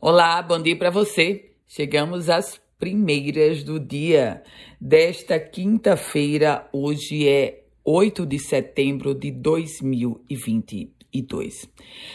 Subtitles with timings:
[0.00, 1.50] Olá, bom dia para você.
[1.66, 4.44] Chegamos às primeiras do dia
[4.80, 6.68] desta quinta-feira.
[6.72, 11.68] Hoje é 8 de setembro de 2022.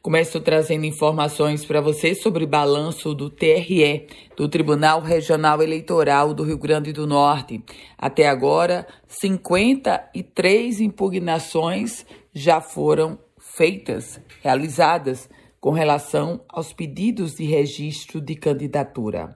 [0.00, 4.06] Começo trazendo informações para você sobre balanço do TRE,
[4.36, 7.60] do Tribunal Regional Eleitoral do Rio Grande do Norte.
[7.98, 15.28] Até agora, 53 impugnações já foram feitas, realizadas
[15.64, 19.34] com relação aos pedidos de registro de candidatura.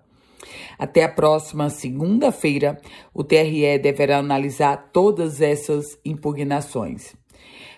[0.79, 2.79] Até a próxima segunda-feira,
[3.15, 7.17] o TRE deverá analisar todas essas impugnações.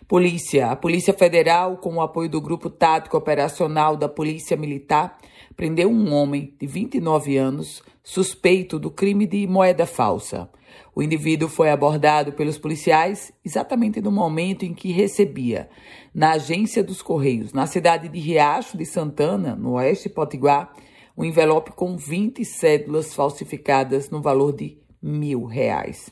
[0.08, 0.66] Polícia.
[0.66, 5.16] A Polícia Federal, com o apoio do Grupo Tático Operacional da Polícia Militar,
[5.54, 10.50] prendeu um homem de 29 anos suspeito do crime de moeda falsa.
[10.94, 15.68] O indivíduo foi abordado pelos policiais exatamente no momento em que recebia,
[16.14, 20.72] na agência dos Correios, na cidade de Riacho de Santana, no oeste de Potiguar,
[21.16, 26.10] um envelope com 20 cédulas falsificadas no valor de mil reais.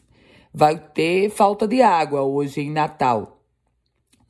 [0.52, 3.42] Vai ter falta de água hoje em Natal.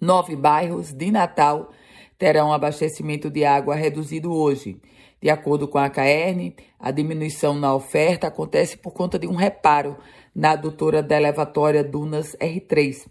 [0.00, 1.70] Nove bairros de Natal
[2.18, 4.80] terão abastecimento de água reduzido hoje.
[5.20, 9.96] De acordo com a CAERN, a diminuição na oferta acontece por conta de um reparo
[10.34, 13.06] na adutora da elevatória Dunas R3.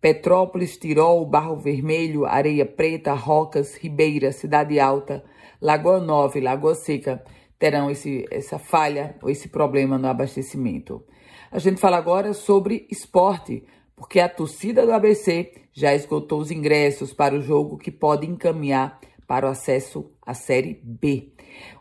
[0.00, 5.22] Petrópolis, Tirol, Barro Vermelho, Areia Preta, Rocas, Ribeira, Cidade Alta,
[5.60, 7.22] Lagoa Nova e Lagoa Seca
[7.58, 11.04] terão esse, essa falha ou esse problema no abastecimento.
[11.52, 13.62] A gente fala agora sobre esporte,
[14.00, 18.98] porque a torcida do ABC já esgotou os ingressos para o jogo que pode encaminhar
[19.26, 21.34] para o acesso à Série B.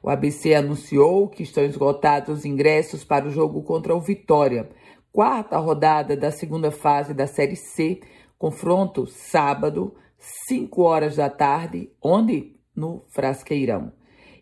[0.03, 4.69] O ABC anunciou que estão esgotados os ingressos para o jogo contra o Vitória,
[5.13, 8.01] quarta rodada da segunda fase da Série C,
[8.37, 9.95] confronto sábado,
[10.49, 12.53] 5 horas da tarde, onde?
[12.75, 13.93] No Frasqueirão.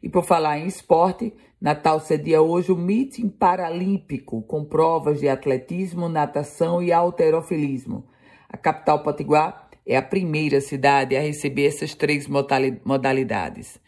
[0.08, 6.08] E por falar em esporte, Natal cedia hoje o meeting paralímpico, com provas de atletismo,
[6.08, 8.08] natação e alterofilismo.
[8.48, 13.82] A capital potiguar é a primeira cidade a receber essas três modalidades.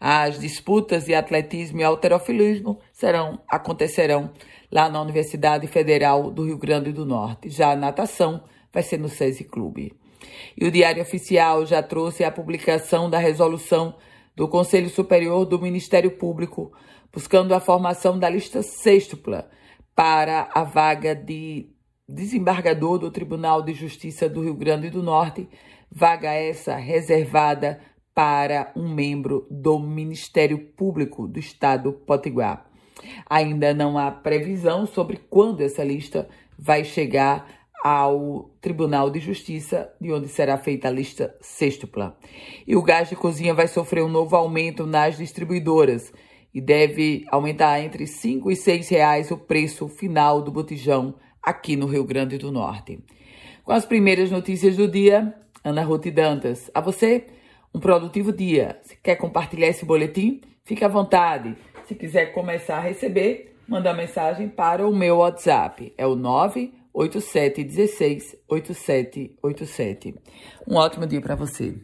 [0.00, 4.30] As disputas de atletismo e alterofilismo serão, acontecerão
[4.72, 7.50] lá na Universidade Federal do Rio Grande do Norte.
[7.50, 9.92] Já a natação vai ser no SESI Clube.
[10.56, 13.94] E o Diário Oficial já trouxe a publicação da resolução
[14.36, 16.70] do Conselho Superior do Ministério Público,
[17.10, 19.48] buscando a formação da lista sextupla
[19.94, 21.70] para a vaga de
[22.06, 25.48] desembargador do Tribunal de Justiça do Rio Grande do Norte,
[25.90, 27.80] vaga essa reservada
[28.14, 32.66] para um membro do Ministério Público do Estado Potiguar.
[33.28, 40.12] Ainda não há previsão sobre quando essa lista vai chegar ao Tribunal de Justiça, de
[40.12, 42.16] onde será feita a lista sextupla.
[42.66, 46.12] E o gás de cozinha vai sofrer um novo aumento nas distribuidoras
[46.52, 51.86] e deve aumentar entre 5 e 6 reais o preço final do botijão aqui no
[51.86, 52.98] Rio Grande do Norte.
[53.62, 56.70] Com as primeiras notícias do dia, Ana Ruth Dantas.
[56.72, 57.26] A você,
[57.74, 58.78] um produtivo dia.
[58.82, 61.56] Se quer compartilhar esse boletim, fique à vontade.
[61.84, 65.92] Se quiser começar a receber, manda mensagem para o meu WhatsApp.
[65.98, 66.16] É o
[66.96, 70.14] 98716 8787.
[70.66, 71.76] Um ótimo dia para você.